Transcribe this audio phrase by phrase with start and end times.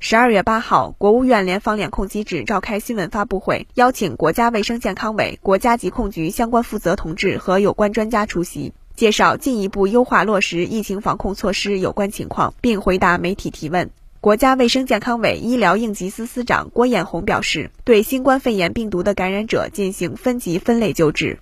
[0.00, 13.90] 十二月八号，国务院联防联控机制召开新闻发布会，邀请国家卫生健康委、国家疾控局相关负责同志和有关专家出席，介绍进一步优化落实疫情防控措施有关情况，并回答媒体提问。
[14.20, 21.40] 国家卫生健康委医疗应急司司长郭艳红表示，对新冠肺炎病毒的感染者进行分级分类救治。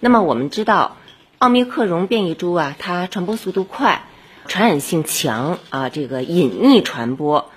[0.00, 0.96] 那么我们知道，
[1.38, 4.02] 奥密克戎变异株啊，它传播速度快，
[4.48, 7.52] 传染性强啊，这个隐匿传播。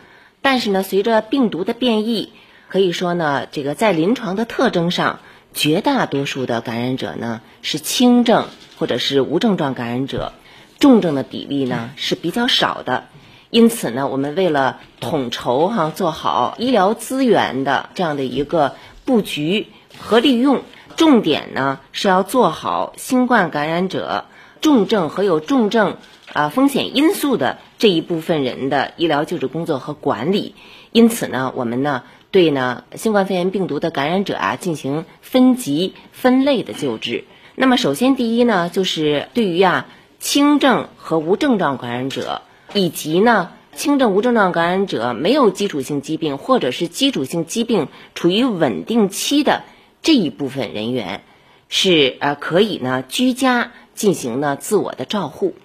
[0.52, 2.34] 但是呢，随着病毒的变异，
[2.70, 5.20] 可以说呢，这个在临床的特征上，
[5.54, 8.48] 绝大多数的感染者呢是轻症
[8.80, 10.34] 或者是无症状感染者，
[10.80, 13.06] 重症的比例呢是比较少的。
[13.52, 18.76] 因此呢，我们为了统筹哈，做好医疗资源的这样的一个
[19.06, 19.68] 布局
[20.00, 20.64] 和利用，
[20.96, 24.26] 重点呢是要做好新冠感染者
[24.62, 25.98] 重症和有重症。
[26.32, 30.54] 啊，风险因素的这一部分人的医疗救治工作和管理，
[30.92, 37.24] 因此呢，我们呢对呢新冠肺炎病毒的感染者啊进行分级分类的救治。
[37.56, 39.88] 那么，首先第一呢，就是对于啊
[40.20, 42.44] 轻症和无症状感染者，
[42.76, 49.64] 以及呢轻症无症状感染者没有基础性疾病或者是基础性疾病处于稳定期的
[50.04, 51.24] 这一部分人员，
[51.70, 55.56] 是呃可以呢居家进行呢自我的照护。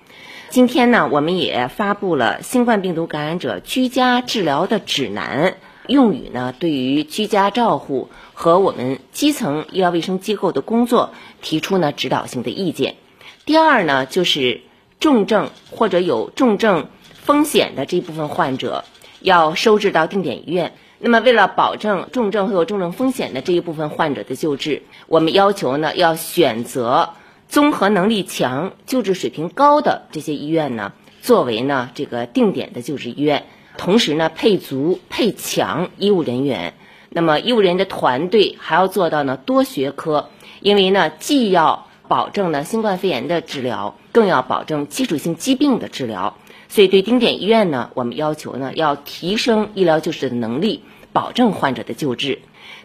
[0.51, 5.55] 今天呢，我们也发布了新冠病毒感染者居家治疗的指南，
[5.87, 12.97] 用于呢对于居家照护和我们基层医疗卫生机构的工作提出呢指导性的意见。
[13.45, 14.63] 第二呢，就是
[14.99, 18.85] 重症或者有重症风险的这部分患者
[19.21, 20.73] 要收治到定点医院。
[20.99, 27.11] 那么，为了保证重症和有重症风险的这一部分患者的救治，我们要求呢要选择。
[27.49, 30.93] 综合能力强、救治水平高的这些医院呢，
[31.23, 33.45] 作为呢这个定点的救治医院，
[33.77, 36.75] 同时呢配足配强医务人员。
[37.11, 46.37] 那么医务人员的团队还要做到呢多学科，因为呢既要保证呢新冠肺炎的治疗，更要保证基础性疾病的治疗。
[46.69, 52.41] 所以对定点医院呢，我们要求呢要提升医疗救治的能力，保证患者的救治。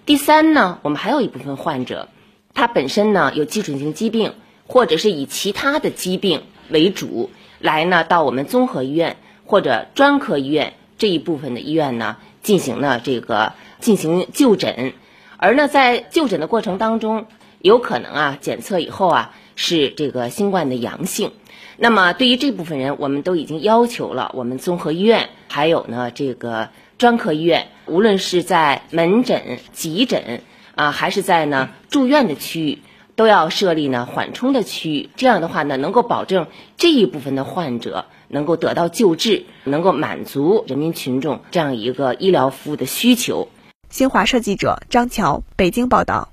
[0.06, 2.10] 第三呢，我们还有一部分患者，
[2.54, 4.34] 他本身呢有基础性疾病。
[4.70, 14.94] 或者是以其他的疾病为主来呢，到我们综合医院或者专科医院这一部分的医院呢，进行呢这个进行就诊，
[15.38, 17.26] 而呢在就诊的过程当中，
[17.60, 21.32] 有可能啊检测以后啊是这个新冠的阳性，
[21.76, 26.70] 那么对于这部分人，我们都已经要求了我们综合医院还有呢这个
[27.00, 30.44] 专科医院，无论是在门诊、急诊
[30.76, 32.78] 啊，还是在呢住院的区域。
[33.20, 36.48] 都要设立呢缓冲的区域，这样的话呢，能够保证
[36.78, 43.50] 这一部分的患者能够得到救治，能够满足人民群众这样一个医疗服务的需求。
[43.90, 46.30] 新华社记者张桥北京报道。